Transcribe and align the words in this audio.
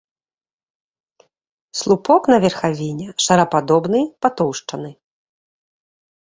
Слупок 1.81 2.23
на 2.35 2.39
верхавіне 2.45 3.07
шарападобны 3.27 4.01
патоўшчаны. 4.25 4.91